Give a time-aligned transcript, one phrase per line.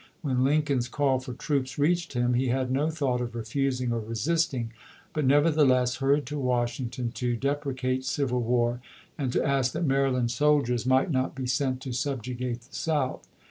[0.23, 4.73] When Lincoln's call for troops reached him, he had no thought of refusing or resisting,
[5.13, 5.67] but never tllCKS lO ApU7?i86i.
[5.75, 8.81] theless hurried to Washington to deprecate civil series^ii., war,
[9.19, 13.27] and to ask that Maryland soldiers might not ^loi.^ibl!^' be sent to subjugate the South.